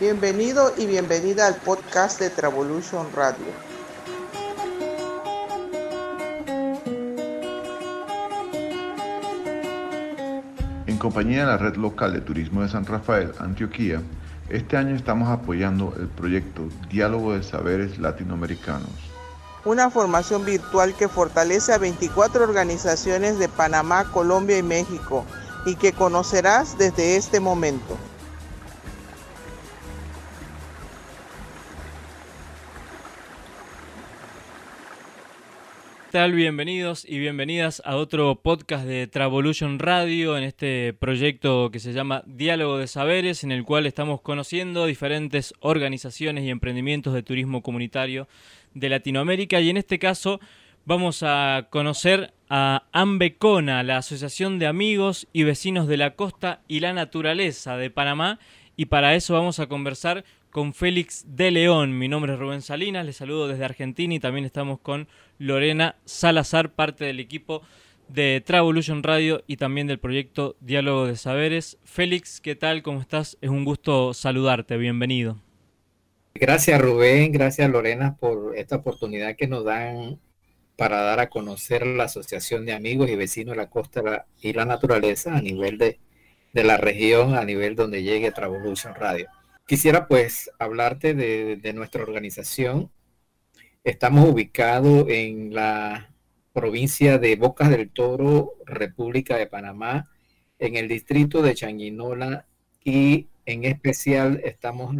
[0.00, 3.46] Bienvenido y bienvenida al podcast de Travolution Radio.
[10.88, 14.02] En compañía de la red local de turismo de San Rafael, Antioquía,
[14.48, 18.90] este año estamos apoyando el proyecto Diálogo de Saberes Latinoamericanos.
[19.64, 25.24] Una formación virtual que fortalece a 24 organizaciones de Panamá, Colombia y México
[25.64, 27.96] y que conocerás desde este momento.
[36.14, 42.22] Bienvenidos y bienvenidas a otro podcast de Travolution Radio en este proyecto que se llama
[42.24, 48.28] Diálogo de Saberes, en el cual estamos conociendo diferentes organizaciones y emprendimientos de turismo comunitario
[48.74, 49.60] de Latinoamérica.
[49.60, 50.38] Y en este caso
[50.84, 56.78] vamos a conocer a Ambecona, la Asociación de Amigos y Vecinos de la Costa y
[56.78, 58.38] la Naturaleza de Panamá.
[58.76, 60.24] Y para eso vamos a conversar
[60.54, 61.98] con Félix de León.
[61.98, 66.74] Mi nombre es Rubén Salinas, les saludo desde Argentina y también estamos con Lorena Salazar,
[66.74, 67.62] parte del equipo
[68.06, 71.78] de Travolution Radio y también del proyecto Diálogo de Saberes.
[71.82, 72.84] Félix, ¿qué tal?
[72.84, 73.36] ¿Cómo estás?
[73.40, 75.40] Es un gusto saludarte, bienvenido.
[76.36, 80.20] Gracias Rubén, gracias Lorena por esta oportunidad que nos dan
[80.76, 84.66] para dar a conocer la Asociación de Amigos y Vecinos de la Costa y la
[84.66, 85.98] Naturaleza a nivel de,
[86.52, 89.26] de la región, a nivel donde llegue Travolution Radio.
[89.66, 92.90] Quisiera pues hablarte de, nuestra organización.
[93.82, 96.12] Estamos ubicados en la
[96.52, 100.10] provincia de Bocas del Toro, República de Panamá,
[100.58, 102.46] en el distrito de Changuinola
[102.84, 104.94] y en especial estamos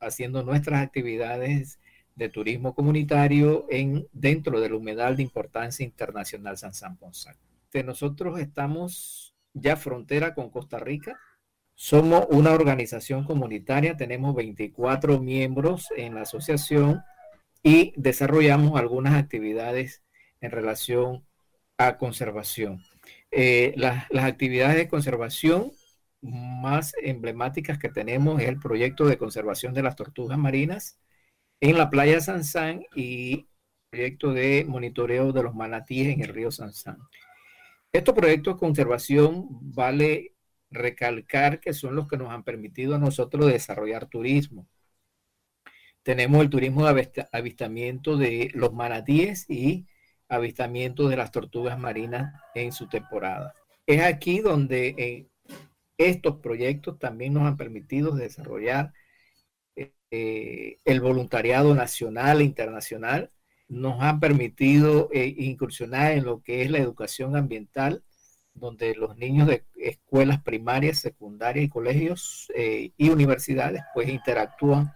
[0.00, 1.78] haciendo nuestras actividades
[2.16, 6.98] de turismo comunitario en, dentro del humedal de importancia internacional San San.
[7.84, 11.16] Nosotros estamos ya frontera con Costa Rica,
[11.74, 17.02] somos una organización comunitaria, tenemos 24 miembros en la asociación
[17.62, 20.02] y desarrollamos algunas actividades
[20.40, 21.24] en relación
[21.78, 22.82] a conservación.
[23.30, 25.72] Eh, las, actividades de conservación
[26.20, 31.00] más emblemáticas que tenemos es el proyecto de conservación de las tortugas marinas
[31.60, 33.48] en la playa Sansán y
[33.90, 36.98] proyecto de monitoreo de los manatíes en el río Sansán.
[37.92, 40.33] Estos proyectos de conservación vale
[40.74, 44.68] recalcar que son los que nos han permitido a nosotros desarrollar turismo.
[46.02, 49.86] Tenemos el turismo de avistamiento de los manatíes y
[50.28, 53.54] avistamiento de las tortugas marinas en su temporada.
[53.86, 55.26] Es aquí donde eh,
[55.96, 58.92] estos proyectos también nos han permitido desarrollar
[59.76, 63.32] eh, el voluntariado nacional e internacional,
[63.68, 68.04] nos han permitido eh, incursionar en lo que es la educación ambiental
[68.54, 74.92] donde los niños de escuelas primarias, secundarias y colegios eh, y universidades pues interactúan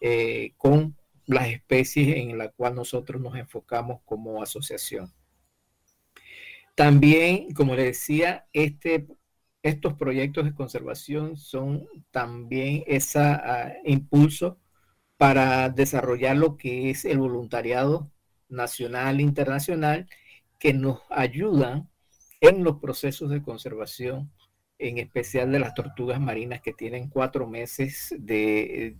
[0.00, 5.12] eh, con las especies en la cual nosotros nos enfocamos como asociación.
[6.74, 9.06] También, como les decía, este,
[9.62, 14.58] estos proyectos de conservación son también ese ah, impulso
[15.16, 18.10] para desarrollar lo que es el voluntariado
[18.48, 20.08] nacional e internacional
[20.58, 21.91] que nos ayudan
[22.42, 24.30] en los procesos de conservación,
[24.78, 28.96] en especial de las tortugas marinas que tienen cuatro meses de,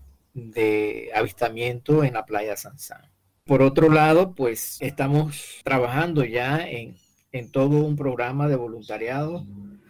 [1.14, 3.02] avistamiento en la playa Sansán.
[3.44, 6.96] Por otro lado, pues estamos trabajando ya en,
[7.50, 9.44] todo un programa de voluntariado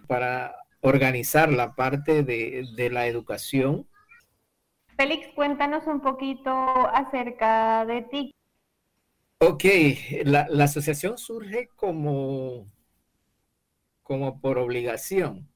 [0.07, 3.87] para organizar la parte de, la educación.
[4.97, 8.35] Félix, cuéntanos un poquito acerca de ti.
[9.41, 9.65] Ok,
[10.25, 12.67] la asociación surge como
[14.12, 15.49] como por obligación,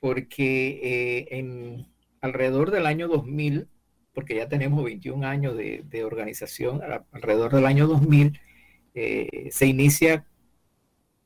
[0.00, 1.86] porque eh, en
[2.20, 3.68] alrededor del año 2000,
[4.12, 6.80] porque ya tenemos 21 años de, organización,
[7.12, 8.40] alrededor del año 2000
[8.96, 10.26] eh, se inicia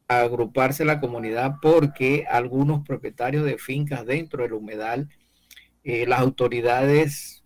[0.07, 5.09] a agruparse la comunidad porque algunos propietarios de fincas dentro del humedal,
[5.83, 7.43] eh, las autoridades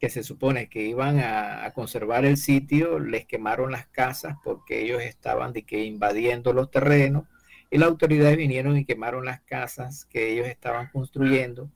[0.00, 5.00] que se supone que iban a, conservar el sitio, les quemaron las casas porque ellos
[5.00, 7.22] estaban de que invadiendo los terrenos
[7.70, 11.70] y las autoridades vinieron y quemaron las casas que ellos estaban construyendo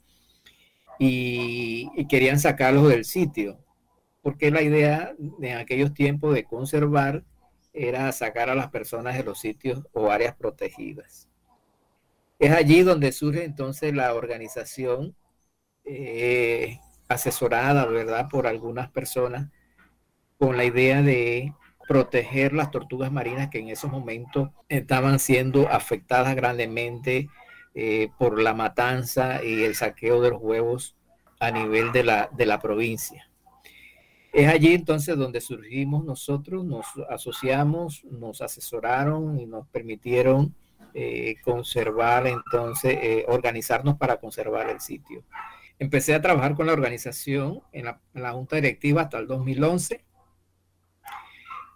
[0.99, 3.59] y, querían sacarlos del sitio,
[4.23, 7.25] porque la idea en aquellos tiempos de conservar
[7.73, 11.29] era sacar a las personas de los sitios o áreas protegidas.
[12.39, 15.15] Es allí donde surge entonces la organización
[15.85, 16.79] eh,
[17.09, 19.51] asesorada, ¿verdad?, por algunas personas
[20.39, 21.55] con la idea de
[21.91, 27.29] proteger las tortugas marinas que en esos momentos estaban siendo afectadas grandemente
[27.75, 30.97] eh, por la matanza y el saqueo de los huevos
[31.41, 33.29] a nivel de la, de la provincia.
[34.33, 40.55] Es allí entonces donde surgimos nosotros, nos asociamos, nos asesoraron y nos permitieron
[40.95, 45.25] eh, conservar, entonces, eh, organizarnos para conservar el sitio.
[45.81, 50.05] Empecé a trabajar con la organización en la, junta directiva hasta el 2011.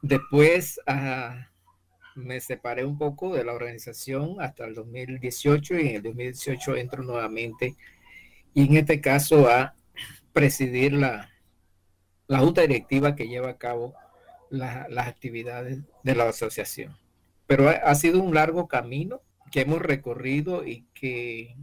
[0.04, 1.48] Después ah,
[2.14, 7.02] me separé un poco de la organización hasta el 2018 y en el 2018 entro
[7.02, 7.74] nuevamente
[8.52, 9.74] y en este caso a
[10.34, 11.30] presidir la,
[12.26, 13.94] la junta directiva que lleva a cabo
[14.50, 16.94] las actividades de la asociación.
[17.46, 21.56] Pero ha, sido un largo camino que hemos recorrido y que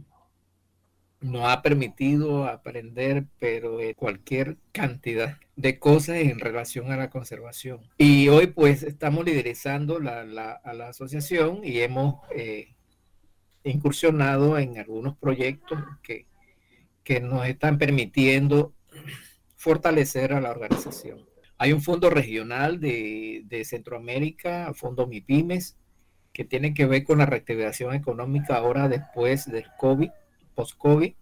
[1.22, 7.80] nos ha permitido aprender, pero cualquier cantidad de cosas en relación a la conservación.
[7.98, 12.74] Y hoy pues estamos liderizando la, la, a la asociación y hemos eh,
[13.64, 16.26] incursionado en algunos proyectos que,
[17.04, 18.74] que nos están permitiendo
[19.56, 21.24] fortalecer a la organización.
[21.58, 25.76] Hay un fondo regional de, de Centroamérica, Fondo MIPIMES,
[26.32, 30.10] que tiene que ver con la reactivación económica ahora después del COVID,
[30.52, 31.14] post-COVID,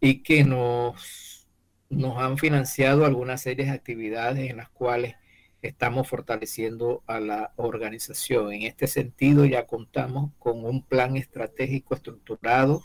[0.00, 1.48] y que nos,
[1.88, 5.16] nos han financiado algunas series de actividades en las cuales
[5.62, 8.52] estamos fortaleciendo a la organización.
[8.52, 12.82] En este sentido, ya contamos con un plan estratégico estructurado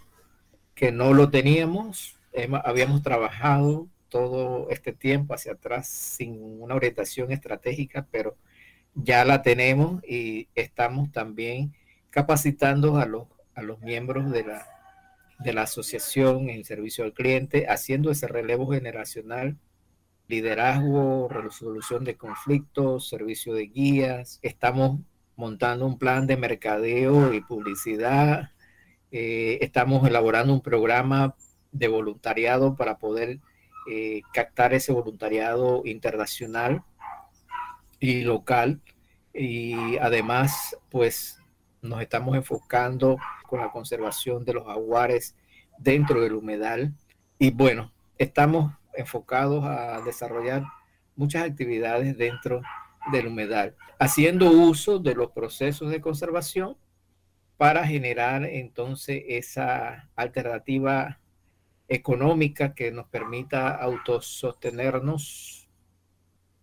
[0.75, 2.17] que no lo teníamos,
[2.63, 8.35] habíamos trabajado todo este tiempo hacia atrás sin una orientación estratégica, pero
[8.95, 11.73] ya la tenemos y estamos también
[12.09, 14.80] capacitando a los, a los miembros de la,
[15.43, 19.57] de la asociación en servicio al cliente, haciendo ese relevo generacional,
[20.27, 24.39] liderazgo, resolución de conflictos, servicio de guías.
[24.41, 24.99] Estamos
[25.35, 28.51] montando un plan de mercadeo y publicidad.
[29.11, 31.35] Eh, estamos elaborando un programa
[31.71, 33.39] de voluntariado para poder
[33.89, 36.83] eh, captar ese voluntariado internacional
[37.99, 38.79] y local.
[39.33, 41.40] Y además, pues
[41.81, 43.17] nos estamos enfocando
[43.47, 45.35] con la conservación de los aguares
[45.77, 46.93] dentro del humedal.
[47.39, 50.63] Y bueno, estamos enfocados a desarrollar
[51.15, 52.61] muchas actividades dentro
[53.11, 56.77] del humedal, haciendo uso de los procesos de conservación
[57.57, 61.19] para generar entonces esa alternativa
[61.87, 65.67] económica que nos permita autosostenernos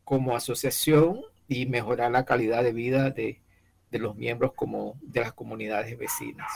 [0.05, 3.41] como asociación y mejorar la calidad de vida de,
[3.93, 6.50] los miembros como de las comunidades vecinas.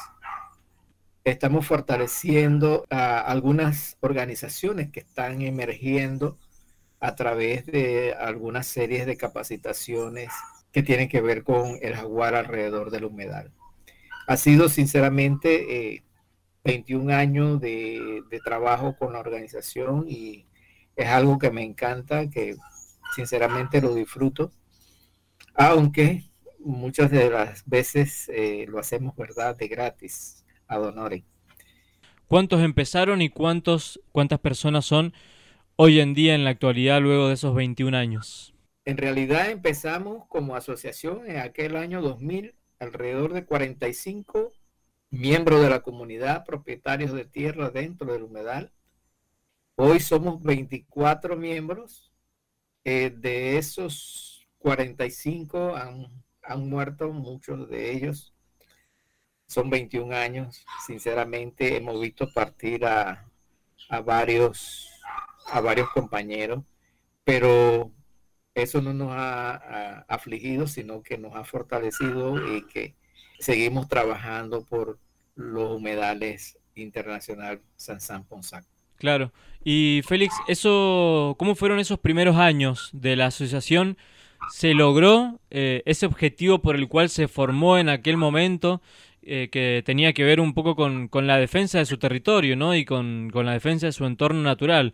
[1.25, 6.37] Estamos fortaleciendo a algunas organizaciones que están emergiendo
[7.01, 10.31] a través de algunas series de capacitaciones
[10.73, 13.53] que tienen que ver con el jaguar alrededor del humedal.
[14.27, 16.05] Ha sido sinceramente eh,
[16.65, 20.47] 21 años de, trabajo con la organización y
[20.97, 22.57] es algo que me encanta, que
[23.15, 24.53] sinceramente lo disfruto,
[25.55, 26.31] aunque
[26.65, 31.25] muchas de las veces eh, lo hacemos, ¿verdad?, de gratis, a donore.
[32.27, 35.13] ¿Cuántos empezaron y cuántos, cuántas personas son
[35.77, 38.55] hoy en día en la actualidad luego de esos 21 años?
[38.85, 44.53] En realidad empezamos como asociación en aquel año 2000, alrededor de 45
[45.11, 48.73] miembros de la comunidad, propietarios de tierra dentro del humedal.
[49.77, 52.13] Hoy somos 24 miembros.
[52.85, 58.35] Eh, de esos 45 han, han muerto, muchos de ellos.
[59.47, 60.65] Son 21 años.
[60.87, 63.29] Sinceramente hemos visto partir a,
[63.89, 64.89] a varios,
[65.47, 66.65] a varios compañeros,
[67.25, 67.91] pero
[68.55, 72.95] eso no nos ha afligido, sino que nos ha fortalecido y que
[73.39, 74.99] seguimos trabajando por
[75.35, 78.65] los humedales internacional San San Ponzac.
[78.97, 79.33] Claro.
[79.65, 83.97] Y Félix, eso, ¿cómo fueron esos primeros años de la asociación?
[84.51, 88.83] ¿Se logró eh, ese objetivo por el cual se formó en aquel momento,
[89.23, 92.75] eh, que tenía que ver un poco con, la defensa de su territorio, ¿no?
[92.75, 94.93] Y con, la defensa de su entorno natural.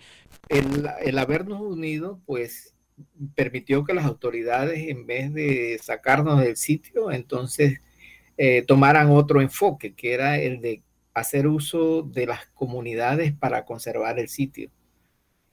[0.48, 2.74] El, el habernos unido, pues,
[3.34, 7.80] permitió que las autoridades, en vez de sacarnos del sitio, entonces
[8.36, 10.82] eh, tomaran otro enfoque, que era el de
[11.14, 14.70] hacer uso de las comunidades para conservar el sitio.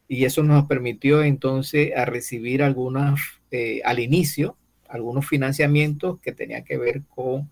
[0.08, 3.20] Y eso nos permitió entonces a recibir algunas,
[3.52, 4.58] eh, al inicio,
[4.88, 7.50] algunos financiamientos que tenían que ver con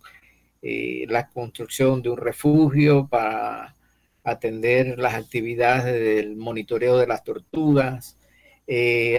[0.62, 3.74] eh, la construcción de un refugio para
[4.22, 8.16] atender las actividades del monitoreo de las tortugas,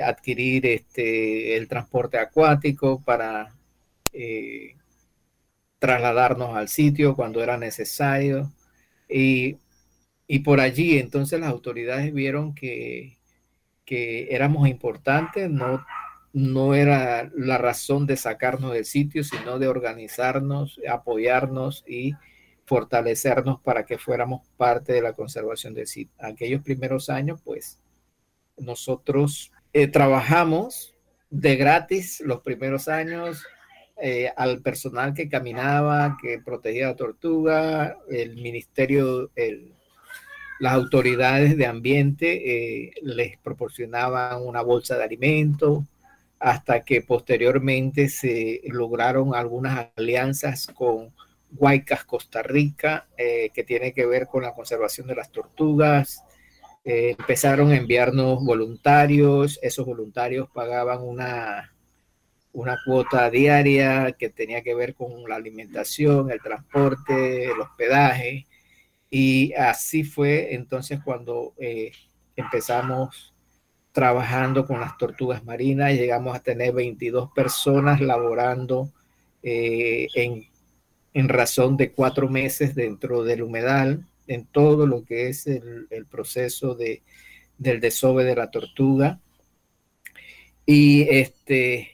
[0.03, 3.53] adquirir este, el transporte acuático para
[5.79, 8.51] trasladarnos al sitio cuando era necesario.
[9.07, 9.57] Y
[10.27, 13.14] y por allí entonces las autoridades vieron que,
[13.85, 15.85] que éramos importantes, no,
[16.33, 22.13] no era la razón de sacarnos del sitio, sino de organizarnos, apoyarnos y
[22.65, 26.13] fortalecernos para que fuéramos parte de la conservación del sitio.
[26.19, 27.79] Aquellos primeros años, pues,
[28.57, 30.93] nosotros eh, trabajamos
[31.29, 33.45] de gratis los primeros años
[34.01, 39.73] eh, al personal que caminaba, que protegía la tortuga, el ministerio, el,
[40.59, 45.83] las autoridades de ambiente eh, les proporcionaban una bolsa de alimentos
[46.39, 51.13] hasta que posteriormente se lograron algunas alianzas con
[51.57, 56.23] Huaycas, Costa Rica, eh, que tiene que ver con la conservación de las tortugas.
[56.83, 61.73] Eh, empezaron a enviarnos voluntarios, esos voluntarios pagaban una,
[62.53, 68.45] una cuota diaria que tenía que ver con la alimentación, el transporte, el hospedaje.
[69.09, 71.91] Y así fue entonces cuando eh,
[72.35, 73.33] empezamos
[73.91, 78.91] trabajando con las tortugas marinas, llegamos a tener 22 personas laborando
[79.41, 80.47] eh, en,
[81.13, 86.05] en, razón de cuatro meses dentro del humedal, en todo lo que es el, el
[86.07, 87.03] proceso de,
[87.57, 89.19] del desove de la tortuga.
[90.65, 91.91] Y este,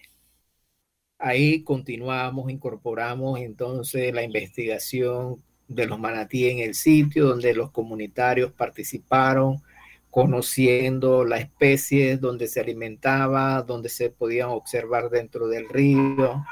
[1.19, 5.43] ahí continuamos, incorporamos entonces la investigación
[5.75, 9.61] de los manatí en el sitio, donde los comunitarios participaron,
[10.09, 16.43] conociendo la especie, donde se alimentaba, donde se podían observar dentro del río,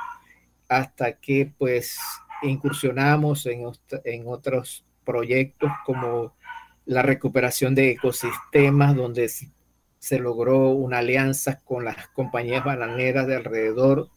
[0.69, 1.99] hasta que pues
[2.41, 3.65] incursionamos en,
[4.05, 6.35] en otros proyectos como
[6.85, 9.29] la recuperación de ecosistemas, donde
[9.99, 14.09] se logró una alianza con las compañías bananeras de alrededor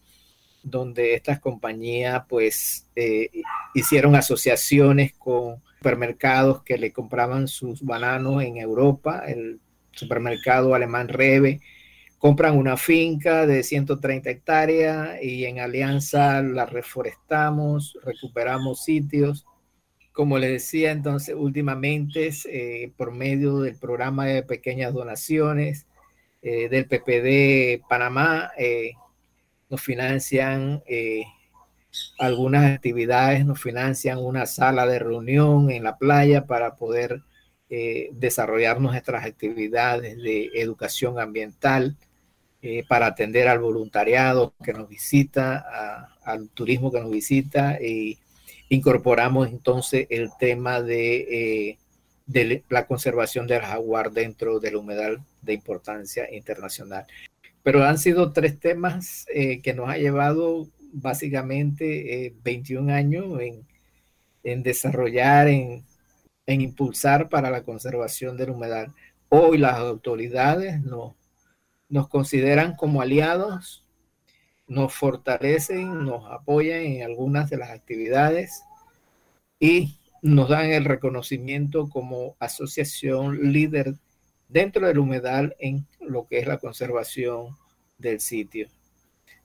[0.62, 3.30] donde estas compañías pues eh,
[3.74, 11.60] hicieron asociaciones con supermercados que le compraban sus bananos en Europa, el supermercado alemán Rebe,
[12.18, 19.44] compran una finca de 130 hectáreas y en alianza la reforestamos, recuperamos sitios.
[20.12, 25.86] Como les decía, entonces últimamente eh, por medio del programa de pequeñas donaciones
[26.42, 28.52] eh, del PPD Panamá,
[29.72, 31.24] nos financian eh,
[32.18, 37.22] algunas actividades, nos financian una sala de reunión en la playa para poder
[37.70, 41.96] eh, desarrollar nuestras actividades de educación ambiental,
[42.60, 48.18] eh, para atender al voluntariado que nos visita, al turismo que nos visita y
[48.68, 51.78] incorporamos entonces el tema de,
[52.26, 57.06] de la conservación del jaguar dentro del humedal de importancia internacional.
[57.62, 63.40] Pero han sido tres temas eh, que nos ha llevado básicamente 21 eh, años
[64.42, 65.84] en, desarrollar, en,
[66.46, 68.92] impulsar para la conservación del humedal.
[69.28, 71.14] Hoy las autoridades nos,
[71.88, 73.86] nos consideran como aliados,
[74.66, 78.62] nos fortalecen, nos apoyan en algunas de las actividades
[79.58, 83.94] y nos dan el reconocimiento como asociación líder
[84.52, 87.56] dentro del humedal en lo que es la conservación
[87.98, 88.68] del sitio.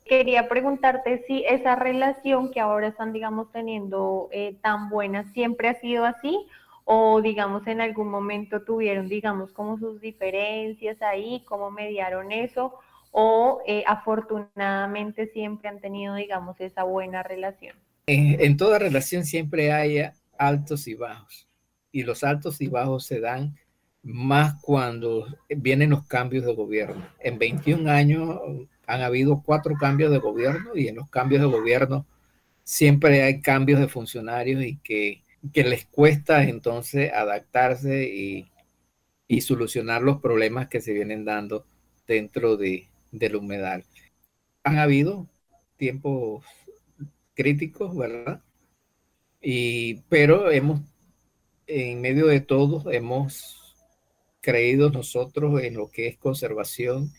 [0.06, 5.80] Quería preguntarte si esa relación que ahora están, digamos, teniendo eh, tan buena, ¿siempre ha
[5.80, 6.46] sido así?
[6.86, 12.74] O, digamos, en algún momento tuvieron, digamos, como sus diferencias ahí, cómo mediaron eso,
[13.12, 17.76] o eh, afortunadamente siempre han tenido, digamos, esa buena relación.
[18.08, 21.50] En, en toda relación siempre hay altos y bajos,
[21.92, 23.58] y los altos y bajos se dan
[24.08, 27.06] más cuando vienen los cambios de gobierno.
[27.20, 28.40] En 21 años
[28.86, 32.06] han habido cuatro cambios de gobierno y en los cambios de gobierno
[32.64, 35.22] siempre hay cambios de funcionarios y que,
[35.54, 41.66] les cuesta entonces adaptarse y, solucionar los problemas que se vienen dando
[42.08, 43.84] dentro de, del humedal.
[44.64, 45.28] Han habido
[45.76, 46.46] tiempos
[47.34, 48.42] críticos, ¿verdad?
[49.42, 50.82] Y, pero hemos,
[51.68, 53.57] en medio de todo, hemos
[54.48, 57.12] creído nosotros en lo que es conservación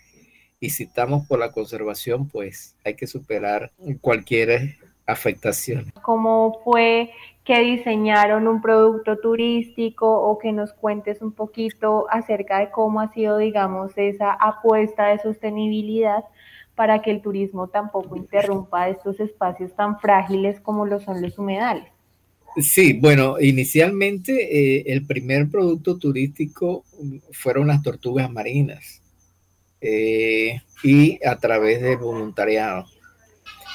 [0.61, 3.71] y si estamos por la conservación, pues hay que superar
[4.01, 5.93] cualquier afectación.
[6.01, 7.11] ¿Cómo fue
[7.45, 13.13] que diseñaron un producto turístico o que nos cuentes un poquito acerca de cómo ha
[13.13, 16.25] sido, digamos, esa apuesta de sostenibilidad
[16.77, 21.98] para que el turismo tampoco interrumpa estos espacios tan frágiles como lo son los humedales?
[22.57, 24.33] Sí, bueno, inicialmente
[24.79, 26.85] eh, el primer producto turístico
[27.31, 29.01] fueron las tortugas marinas
[29.81, 32.87] eh, y a través de voluntariado.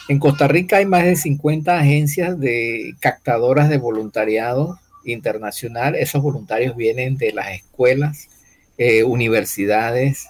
[0.09, 5.95] En Costa Rica hay más de 50 agencias de captadoras de voluntariado internacional.
[5.95, 8.27] Esos voluntarios vienen de las escuelas,
[8.77, 10.27] eh, universidades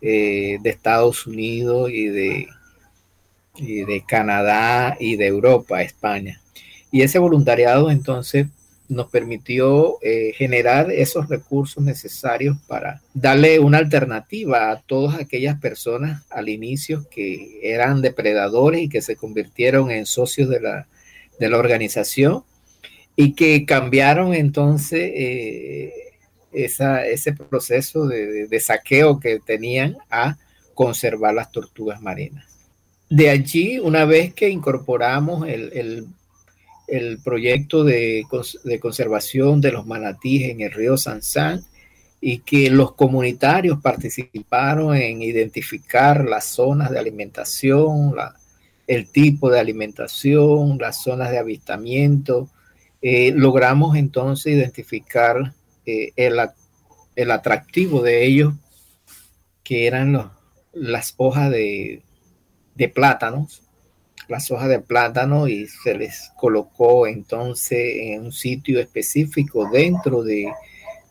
[0.00, 2.48] de Estados Unidos y de,
[3.56, 6.43] y de Canadá y de Europa, España.
[6.94, 8.46] Y ese voluntariado entonces
[8.88, 16.22] nos permitió eh, generar esos recursos necesarios para darle una alternativa a todas aquellas personas
[16.30, 20.86] al inicio que eran depredadores y que se convirtieron en socios de la,
[21.40, 22.44] de la organización
[23.16, 25.92] y que cambiaron entonces eh,
[26.52, 30.36] ese proceso de, saqueo que tenían a
[30.74, 32.46] conservar las tortugas marinas.
[33.10, 36.06] De allí, una vez que incorporamos el,
[37.22, 38.24] proyecto de,
[38.80, 41.64] conservación de los manatíes en el río Sansán
[42.20, 48.14] y que los comunitarios participaron en identificar las zonas de alimentación,
[48.86, 52.48] el tipo de alimentación, las zonas de avistamiento,
[53.06, 55.52] eh, logramos entonces identificar
[55.84, 58.54] eh, el, atractivo de ellos,
[59.62, 60.30] que eran
[60.72, 62.02] las hojas de,
[62.94, 63.62] plátanos,
[64.28, 70.52] las hojas de plátano y se les colocó entonces en un sitio específico dentro de,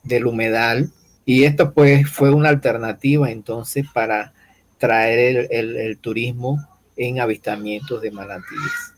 [0.04, 0.92] del humedal.
[1.26, 4.34] Y esto pues fue una alternativa entonces para
[4.78, 6.68] traer el turismo
[6.98, 8.94] en avistamientos de manatíes.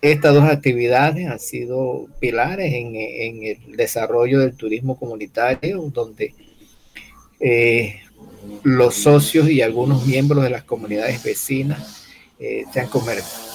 [0.00, 6.34] Estas dos actividades han sido pilares en, el desarrollo del turismo comunitario, donde
[7.40, 8.00] eh,
[8.62, 12.07] los socios y algunos miembros de las comunidades vecinas
[12.40, 12.88] eh, se, han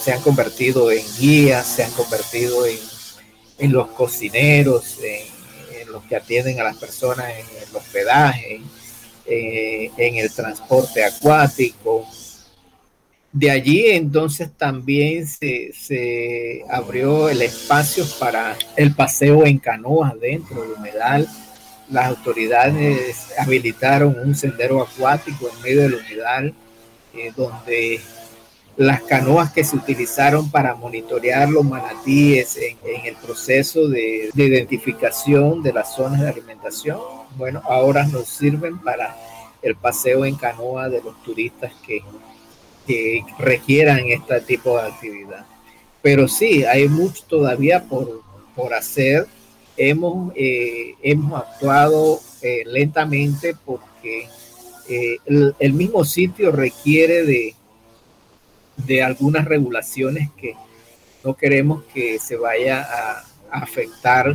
[0.02, 6.60] se, han convertido en guías, se han convertido en, los cocineros, en, los que atienden
[6.60, 8.62] a las personas en el hospedaje,
[9.26, 12.08] eh, en el transporte acuático,
[13.34, 20.74] de allí entonces también se, abrió el espacio para el paseo en canoas dentro del
[20.74, 21.28] humedal.
[21.90, 26.54] Las autoridades habilitaron un sendero acuático en medio del humedal,
[27.16, 28.00] eh, donde
[28.76, 35.62] las canoas que se utilizaron para monitorear los manatíes en, el proceso de, de, identificación
[35.62, 37.00] de las zonas de alimentación,
[37.38, 39.16] bueno, ahora nos sirven para
[39.62, 42.04] el paseo en canoa de los turistas que
[42.86, 45.46] que requieran este tipo de actividad.
[46.02, 48.22] Pero sí, hay mucho todavía por,
[48.56, 49.28] por hacer.
[49.78, 54.28] Hemos, eh, hemos actuado eh, lentamente porque
[54.90, 55.18] eh,
[55.60, 57.56] el, mismo sitio requiere de,
[58.86, 60.56] de algunas regulaciones que
[61.24, 64.34] no queremos que se vaya a, afectar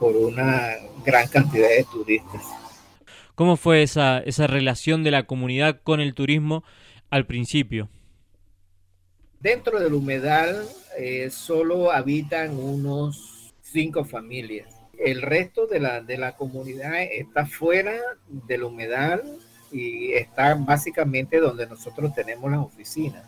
[0.00, 2.42] por una gran cantidad de turistas.
[3.36, 6.64] ¿Cómo fue esa, esa relación de la comunidad con el turismo
[7.10, 7.88] al principio?
[9.38, 10.66] Dentro del humedal
[10.98, 14.68] eh, solo habitan unos cinco familias.
[14.98, 17.94] El resto de la, de la comunidad está fuera
[18.26, 19.22] del humedal
[19.70, 23.24] y está básicamente donde nosotros tenemos las oficinas.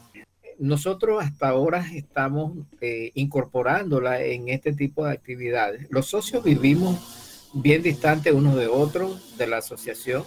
[0.62, 5.88] Nosotros hasta ahora estamos eh, incorporándola en este tipo de actividades.
[5.90, 10.22] Los socios vivimos bien distantes unos de otros de la asociación.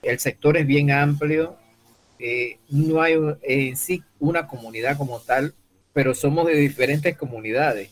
[0.00, 1.58] El sector es bien amplio,
[2.18, 5.52] eh, no hay en sí una comunidad como tal,
[5.92, 7.90] pero somos de diferentes comunidades.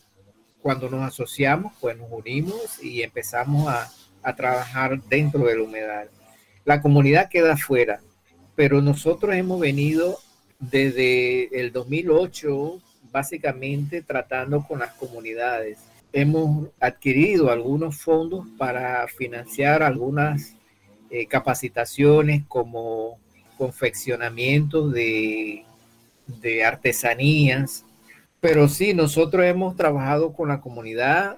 [0.63, 6.09] Cuando nos asociamos, pues nos unimos y empezamos a, a trabajar dentro del humedal.
[6.65, 8.01] La comunidad queda afuera,
[8.57, 10.17] pero nosotros hemos venido
[10.71, 12.81] desde el 2008
[13.13, 15.79] básicamente tratando con las comunidades.
[16.13, 20.57] Hemos adquirido algunos fondos para financiar algunas
[21.11, 23.19] eh, capacitaciones como
[23.59, 25.65] confeccionamiento de,
[26.27, 27.85] de artesanías.
[28.41, 31.37] Pero sí, nosotros hemos trabajado con la comunidad.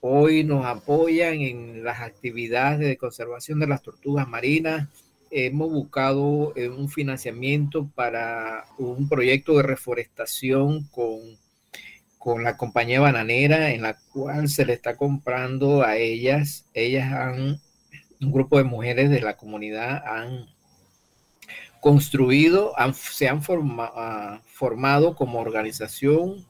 [0.00, 4.88] Hoy nos apoyan en las actividades de conservación de las tortugas marinas.
[5.34, 11.20] Hemos buscado eh, un financiamiento para un proyecto de reforestación con,
[12.18, 16.66] con la compañía bananera, en la cual se le está comprando a ellas.
[16.74, 17.60] Ellas han,
[18.20, 20.52] un grupo de mujeres de la comunidad han
[21.80, 23.40] construido, se han
[23.80, 26.46] ah, formado como organización,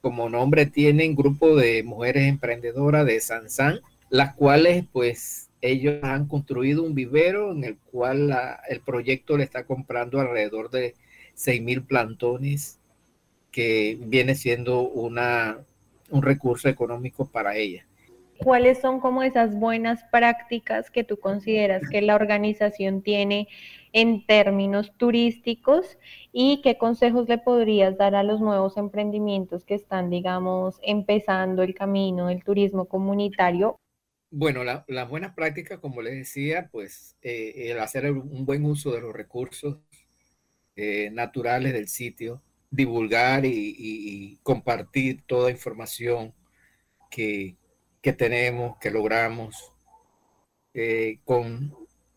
[0.00, 6.82] como nombre tienen grupo de mujeres emprendedoras de Sansan, las cuales pues ellos han construido
[6.82, 8.34] un vivero en el cual
[8.68, 10.94] el proyecto le está comprando alrededor de
[11.34, 12.78] 6 mil plantones,
[13.50, 15.58] que viene siendo una,
[16.10, 17.84] un recurso económico para ella.
[18.38, 23.48] ¿Cuáles son como esas buenas prácticas que tú consideras que la organización tiene
[23.92, 25.98] en términos turísticos
[26.32, 31.74] y qué consejos le podrías dar a los nuevos emprendimientos que están, digamos, empezando el
[31.74, 33.76] camino del turismo comunitario.
[34.30, 39.00] Bueno, las buenas prácticas, como les decía, pues eh, el hacer un buen uso de
[39.00, 39.78] los recursos
[40.76, 46.34] eh, naturales del sitio, divulgar y, compartir toda información
[47.10, 47.56] que,
[48.18, 49.72] tenemos, que logramos
[50.74, 51.74] eh, con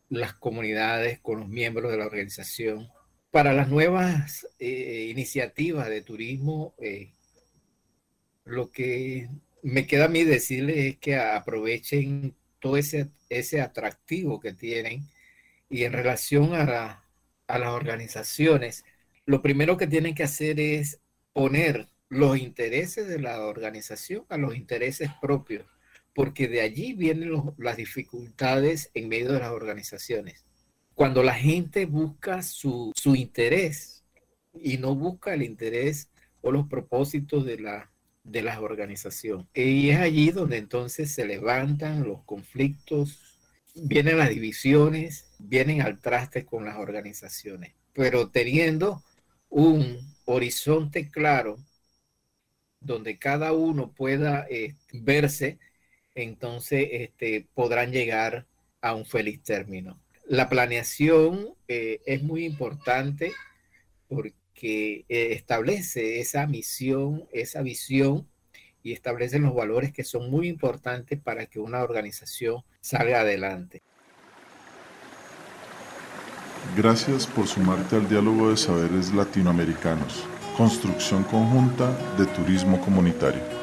[0.10, 2.90] las comunidades, con los miembros de la organización.
[3.32, 6.76] Para las nuevas iniciativas de turismo,
[8.44, 9.30] lo que
[9.64, 15.08] me queda a mí decirles es que aprovechen todo ese, ese atractivo que tienen
[15.70, 17.04] y en relación a,
[17.48, 18.84] a las organizaciones,
[19.26, 21.00] lo primero que tienen que hacer es
[21.34, 25.66] poner los intereses de la organización a los intereses propios,
[26.14, 30.46] porque de allí vienen las dificultades en medio de las organizaciones.
[30.94, 34.04] Cuando la gente busca su, su interés
[34.54, 36.10] y no busca el interés
[36.42, 37.91] o los propósitos de la,
[38.24, 39.48] de las organizaciones.
[39.54, 43.20] Y es allí donde entonces se levantan los conflictos,
[43.76, 49.04] vienen las divisiones, vienen al traste con las organizaciones, pero teniendo
[49.50, 51.58] un horizonte claro
[52.80, 55.60] donde cada uno pueda eh, verse,
[56.16, 58.48] entonces este, podrán llegar
[58.82, 60.02] a un feliz término.
[60.26, 63.34] La planeación eh, es muy importante
[64.08, 64.34] porque
[65.10, 68.28] eh, establece esa misión, esa visión
[68.84, 73.82] y establecen los valores que son muy importantes para que una organización salga adelante.
[76.76, 80.24] Gracias por sumarte al diálogo de saberes latinoamericanos,
[80.58, 83.61] construcción conjunta de turismo comunitario.